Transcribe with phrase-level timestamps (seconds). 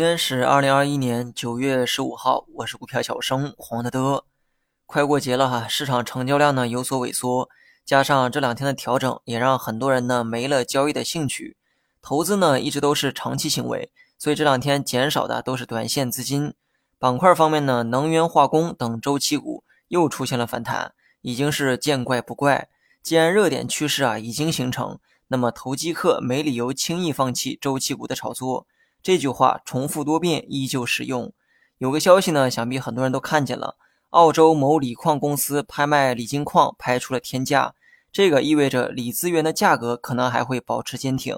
[0.00, 4.24] 今天是二零二一年九月十五号，我是股票小生黄德德。
[4.86, 7.50] 快过节了哈，市场成交量呢有所萎缩，
[7.84, 11.58] 加上这两天的调整，也让很多人呢没了交易的兴趣。
[12.00, 16.54] 投资呢一直都是长期行为，所以这两天减少的都是短线资金。
[16.98, 22.70] 板块方面呢，能源、化工等周期股又出现了反弹，已经是见怪不怪。
[23.02, 24.98] 既然热点趋势啊已经形成，
[25.28, 28.66] 那么投机客没理由轻易放弃周期股的炒作。
[29.02, 31.32] 这句话重复多遍，依旧实用。
[31.78, 33.76] 有个消息呢，想必很多人都看见了。
[34.10, 37.74] 澳洲某锂矿公司拍卖锂金矿，拍出了天价。
[38.12, 41.36] 这个意味着锂资源的价格可能还会保持坚挺。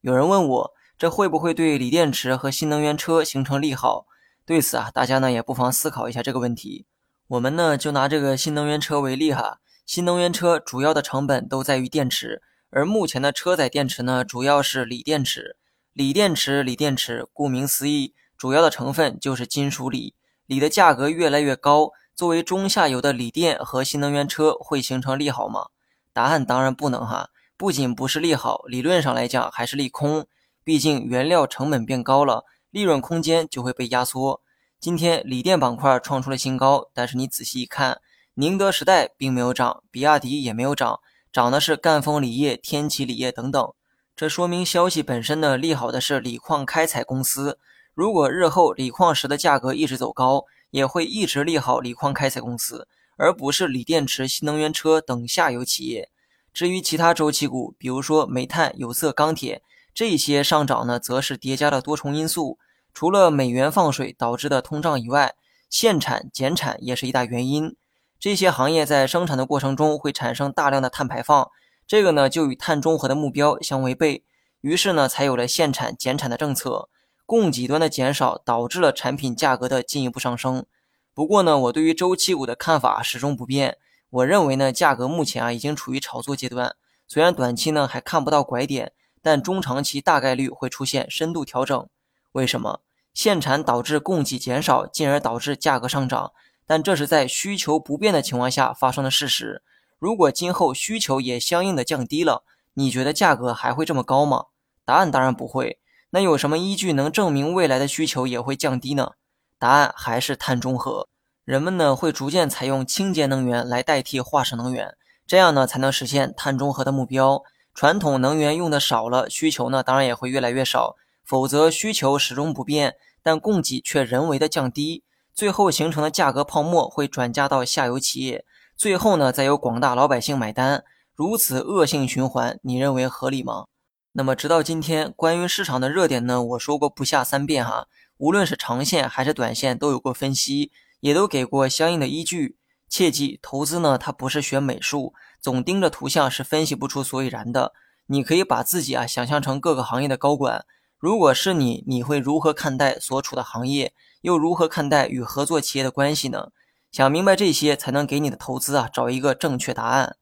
[0.00, 4.06] 有人问我，这会不会对锂电池和新能源车形成利好？
[4.46, 6.86] 对此啊，大家呢也不妨思考一下这个问题。
[7.28, 9.58] 我们呢就拿这个新能源车为例哈。
[9.84, 12.40] 新能源车主要的成本都在于电池，
[12.70, 15.56] 而目前的车载电池呢，主要是锂电池。
[15.92, 20.14] 锂电池，锂电池，顾名思义，主要的成分就是金属锂。
[20.46, 25.66] 锂的价格越来越高，作为中下游的锂电和新能源车会形成利好吗？
[26.14, 30.26] 答案当然不能哈，不仅不是利好，理论上来讲还是利空。
[30.64, 34.40] 毕竟原料成本变高了，利润空间就会被压缩。
[34.80, 38.00] 今天锂电板块创出了新高，但是你仔细一看，
[38.32, 41.00] 宁德时代并没有涨，比亚迪也没有涨，
[41.30, 43.74] 涨的是赣锋锂业、天齐锂业等等。
[44.14, 47.58] 这说明消息本身呢利好的是锂矿开采公司。
[47.94, 56.10] 如果日后锂矿石的价格一直走高，也会一直利好锂矿开采公司，而不是锂电池、新能源车等下游企业。
[56.52, 59.62] 至于其他周期股，比如说煤炭、有色、钢铁
[59.94, 62.58] 这些上涨呢，则是叠加了多重因素。
[62.94, 65.34] 除了美元放水导致的通胀以外，
[65.70, 67.74] 限产减产也是一大原因。
[68.20, 71.50] 这些行业在生产的过程中会产生大量的碳排放。
[71.92, 74.24] 这个呢，就与碳中和的目标相违背，
[74.62, 76.88] 于是呢，才有了限产减产的政策，
[77.26, 80.64] 供给端的减少导致了产品价格的进一步上升。
[81.12, 83.76] 不过呢，我对于周期股的看法始终不变，
[84.08, 86.74] 我认为呢，价格目前啊已经处于炒作阶段，
[87.06, 91.86] 虽然短期呢还看不到拐点，但中长期大概率会出现深度调整。
[92.32, 92.80] 为什么？
[93.12, 96.32] 限产导致供给减少，进而导致价格上涨，
[96.66, 99.62] 但这是在需求不变的情况下发生的事实。
[100.02, 102.42] 如果今后需求也相应的降低了，
[102.74, 104.46] 你觉得价格还会这么高吗？
[104.84, 105.78] 答案当然不会。
[106.10, 109.12] 那有什么依据能证明未来的需求也会降低呢？
[109.60, 111.06] 答案还是碳中和。
[111.44, 117.40] 人们呢会逐渐采用清洁能源来代替化石能源，这样呢才能实现碳中和的目标。
[117.72, 120.96] 传统能源用的少了，需求呢当然也会越来越少。
[121.24, 128.44] 否则需求始终不变，但供给却人为的降低，最后形成的价格泡沫会转嫁到下游企业。
[128.82, 130.82] 最后呢，再由广大老百姓买单，
[131.14, 133.66] 如此恶性循环，你认为合理吗？
[134.10, 142.56] 那么直到今天，关于市场的热点呢，我说过不下三遍哈，无论是长线还是短线，都有过分析，也都给过相应的依据。
[142.88, 147.72] 切记，投资呢，它不是学美术，总盯着图像是分析不出所以然的。
[148.06, 150.66] 你可以把自己啊想象成各个行业的高管，
[150.98, 153.94] 如果是你，你会如何看待所处的行业？
[154.22, 156.48] 又如何看待与合作企业的关系呢？
[156.92, 160.18] 想明白这些，才能给你的投资啊找一个正确答案。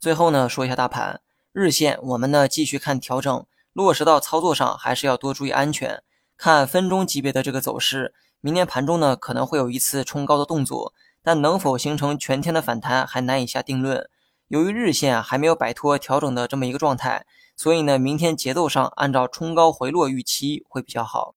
[0.00, 1.20] 最后呢，说一下大盘
[1.52, 6.02] 日线，我们呢继续看调整，落实到操作上还是要多注意安全。
[6.38, 14.08] 看分钟级别的这个走势，明天盘中呢可能会有一次冲高的动作，但能否形成全天的反弹还难以下定论。
[14.48, 21.34] 由于日线啊还没有摆脱调整的这么一个状态，所以呢明天节奏上按照冲高回落预期会比较好。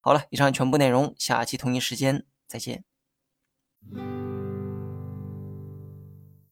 [0.00, 2.84] 好了，以上全部内容，下期同一时间再见。
[3.92, 4.33] Mm-hmm.